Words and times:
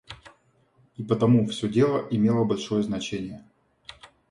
И 0.97 1.03
потому 1.03 1.45
всё 1.45 1.69
дело 1.69 2.07
имело 2.09 2.43
большое 2.43 2.81
значение. 2.81 3.45